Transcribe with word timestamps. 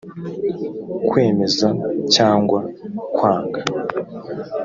kwemeza 1.07 1.67
cyangwa 2.13 2.57
kwanga 3.15 3.59